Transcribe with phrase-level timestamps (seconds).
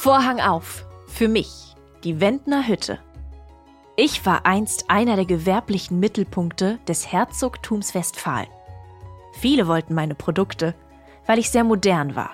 [0.00, 0.86] Vorhang auf.
[1.08, 3.00] Für mich, die Wendner Hütte.
[3.96, 8.46] Ich war einst einer der gewerblichen Mittelpunkte des Herzogtums Westfalen.
[9.32, 10.76] Viele wollten meine Produkte,
[11.26, 12.30] weil ich sehr modern war.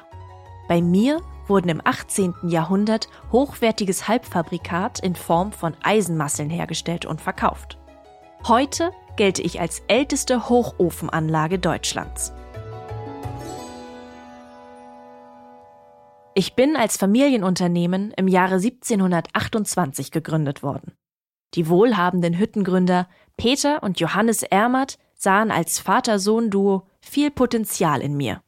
[0.68, 2.34] Bei mir wurden im 18.
[2.42, 7.78] Jahrhundert hochwertiges Halbfabrikat in Form von Eisenmasseln hergestellt und verkauft.
[8.46, 12.34] Heute gelte ich als älteste Hochofenanlage Deutschlands.
[16.37, 20.92] Ich bin als Familienunternehmen im Jahre 1728 gegründet worden.
[21.55, 28.42] Die wohlhabenden Hüttengründer Peter und Johannes Ermert sahen als Vater-Sohn-Duo viel Potenzial in mir.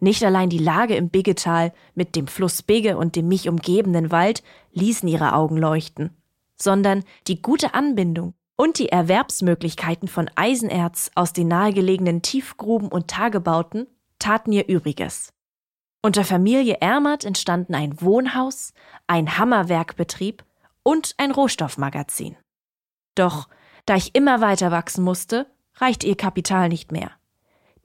[0.00, 4.42] Nicht allein die Lage im Biggetal mit dem Fluss Bigge und dem mich umgebenden Wald
[4.72, 6.10] ließen ihre Augen leuchten,
[6.56, 13.86] sondern die gute Anbindung und die Erwerbsmöglichkeiten von Eisenerz aus den nahegelegenen Tiefgruben und Tagebauten
[14.18, 15.32] taten ihr Übriges.
[16.00, 18.72] Unter Familie Ermert entstanden ein Wohnhaus,
[19.06, 20.44] ein Hammerwerkbetrieb
[20.82, 22.36] und ein Rohstoffmagazin.
[23.14, 23.48] Doch
[23.84, 27.10] da ich immer weiter wachsen musste, reichte ihr Kapital nicht mehr.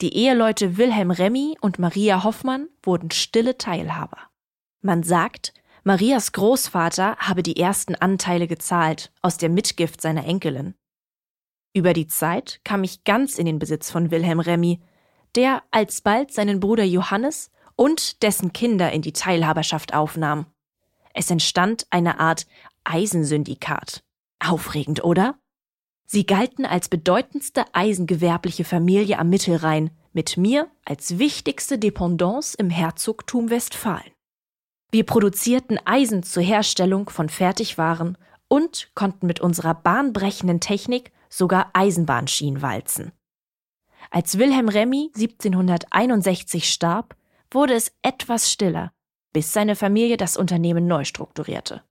[0.02, 4.18] Die Eheleute Wilhelm Remy und Maria Hoffmann wurden stille Teilhaber.
[4.82, 5.54] Man sagt,
[5.84, 10.76] Marias Großvater habe die ersten Anteile gezahlt aus der Mitgift seiner Enkelin.
[11.74, 14.82] Über die Zeit kam ich ganz in den Besitz von Wilhelm Remy,
[15.36, 20.46] der alsbald seinen Bruder Johannes und dessen Kinder in die Teilhaberschaft aufnahm.
[21.14, 22.46] Es entstand eine Art
[22.84, 24.04] Eisensyndikat.
[24.40, 25.36] Aufregend, oder?
[26.06, 33.50] Sie galten als bedeutendste eisengewerbliche Familie am Mittelrhein, mit mir als wichtigste Dependance im Herzogtum
[33.50, 34.12] Westfalen.
[34.92, 38.16] Wir produzierten Eisen zur Herstellung von Fertigwaren
[38.48, 43.12] und konnten mit unserer bahnbrechenden Technik sogar Eisenbahnschienen walzen.
[44.12, 47.16] Als Wilhelm Remy 1761 starb,
[47.54, 48.94] wurde es etwas stiller,
[49.34, 51.84] bis seine Familie das Unternehmen neu strukturierte.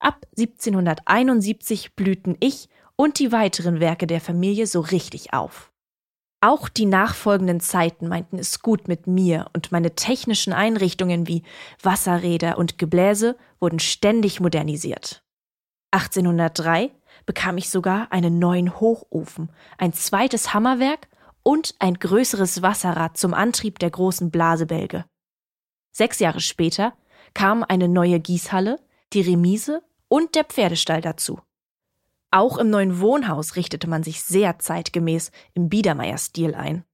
[0.00, 5.72] Ab 1771 blühten ich und die weiteren Werke der Familie so richtig auf.
[6.40, 11.42] Auch die nachfolgenden Zeiten meinten es gut mit mir und meine technischen Einrichtungen wie
[11.82, 15.24] Wasserräder und Gebläse wurden ständig modernisiert.
[15.92, 16.90] 1803
[17.24, 21.08] bekam ich sogar einen neuen Hochofen, ein zweites Hammerwerk
[21.44, 25.04] und ein größeres Wasserrad zum Antrieb der großen Blasebälge.
[25.92, 26.94] Sechs Jahre später
[27.34, 28.80] kam eine neue Gießhalle,
[29.12, 31.40] die Remise und der Pferdestall dazu.
[32.32, 36.84] Auch im neuen Wohnhaus richtete man sich sehr zeitgemäß im Biedermeier-Stil ein.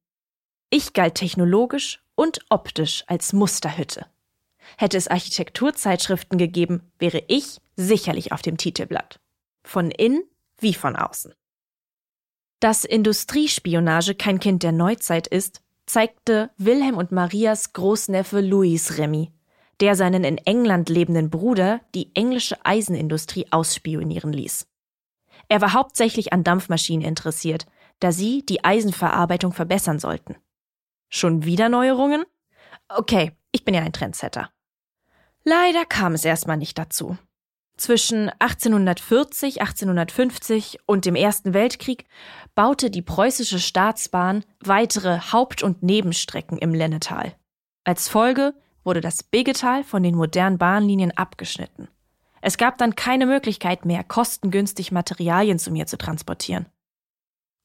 [0.68, 4.06] Ich galt technologisch und optisch als Musterhütte.
[4.76, 9.20] Hätte es Architekturzeitschriften gegeben, wäre ich sicherlich auf dem Titelblatt.
[9.64, 10.22] Von innen
[10.58, 11.32] wie von außen.
[12.60, 19.32] Dass Industriespionage kein Kind der Neuzeit ist, zeigte Wilhelm und Marias Großneffe Louis Remy,
[19.80, 24.66] der seinen in England lebenden Bruder die englische Eisenindustrie ausspionieren ließ.
[25.48, 27.66] Er war hauptsächlich an Dampfmaschinen interessiert,
[27.98, 30.36] da sie die Eisenverarbeitung verbessern sollten.
[31.08, 32.24] Schon wieder Neuerungen?
[32.88, 34.50] Okay, ich bin ja ein Trendsetter.
[35.44, 37.16] Leider kam es erstmal nicht dazu.
[37.80, 42.04] Zwischen 1840, 1850 und dem Ersten Weltkrieg
[42.54, 47.34] baute die preußische Staatsbahn weitere Haupt- und Nebenstrecken im Lennetal.
[47.84, 48.52] Als Folge
[48.84, 51.88] wurde das Begetal von den modernen Bahnlinien abgeschnitten.
[52.42, 56.66] Es gab dann keine Möglichkeit mehr, kostengünstig Materialien zu mir zu transportieren.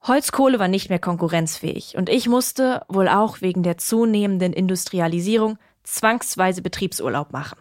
[0.01, 6.61] Holzkohle war nicht mehr konkurrenzfähig und ich musste, wohl auch wegen der zunehmenden Industrialisierung, zwangsweise
[6.61, 7.59] Betriebsurlaub machen.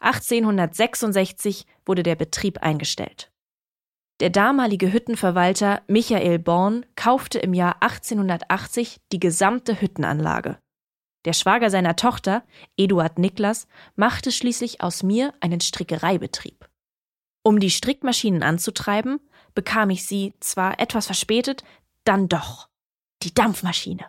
[0.00, 3.30] 1866 wurde der Betrieb eingestellt.
[4.20, 10.58] Der damalige Hüttenverwalter Michael Born kaufte im Jahr 1880 die gesamte Hüttenanlage.
[11.24, 12.44] Der Schwager seiner Tochter,
[12.76, 16.68] Eduard Niklas, machte schließlich aus mir einen Strickereibetrieb.
[17.42, 19.20] Um die Strickmaschinen anzutreiben,
[19.54, 21.64] bekam ich sie zwar etwas verspätet,
[22.04, 22.68] dann doch.
[23.22, 24.06] Die Dampfmaschine.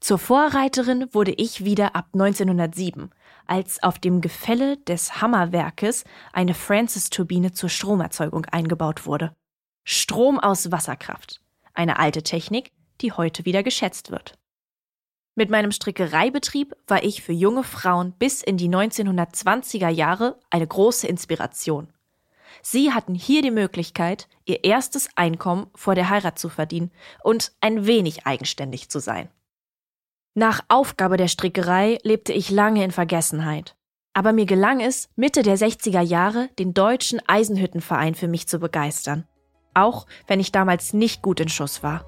[0.00, 3.10] Zur Vorreiterin wurde ich wieder ab 1907,
[3.48, 9.34] als auf dem Gefälle des Hammerwerkes eine Francis-Turbine zur Stromerzeugung eingebaut wurde.
[9.84, 11.40] Strom aus Wasserkraft.
[11.74, 14.38] Eine alte Technik, die heute wieder geschätzt wird.
[15.34, 21.06] Mit meinem Strickereibetrieb war ich für junge Frauen bis in die 1920er Jahre eine große
[21.06, 21.92] Inspiration.
[22.62, 26.90] Sie hatten hier die Möglichkeit, ihr erstes Einkommen vor der Heirat zu verdienen
[27.22, 29.28] und ein wenig eigenständig zu sein.
[30.38, 33.74] Nach Aufgabe der Strickerei lebte ich lange in Vergessenheit.
[34.14, 39.26] Aber mir gelang es, Mitte der 60er Jahre den deutschen Eisenhüttenverein für mich zu begeistern.
[39.74, 42.04] Auch wenn ich damals nicht gut in Schuss war.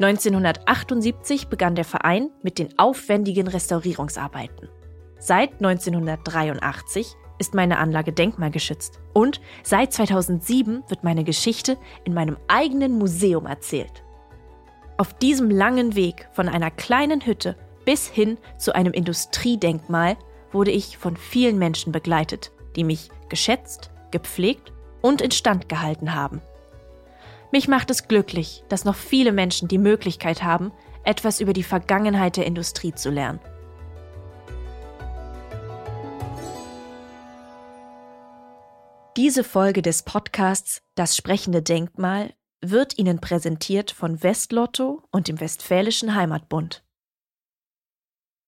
[0.00, 4.70] 1978 begann der Verein mit den aufwendigen Restaurierungsarbeiten.
[5.18, 12.96] Seit 1983 ist meine Anlage denkmalgeschützt und seit 2007 wird meine Geschichte in meinem eigenen
[12.96, 14.02] Museum erzählt.
[14.96, 20.16] Auf diesem langen Weg von einer kleinen Hütte bis hin zu einem Industriedenkmal
[20.52, 26.40] wurde ich von vielen Menschen begleitet, die mich geschätzt, gepflegt und instand gehalten haben.
[27.50, 32.36] Mich macht es glücklich, dass noch viele Menschen die Möglichkeit haben, etwas über die Vergangenheit
[32.36, 33.40] der Industrie zu lernen.
[39.16, 42.32] Diese Folge des Podcasts Das sprechende Denkmal
[42.70, 46.84] wird Ihnen präsentiert von Westlotto und dem Westfälischen Heimatbund.